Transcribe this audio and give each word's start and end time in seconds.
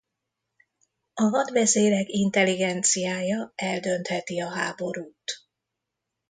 A 1.13 1.23
hadvezérek 1.23 2.09
intelligenciája 2.09 3.51
eldöntheti 3.55 4.39
a 4.41 4.49
háborút. 4.49 5.23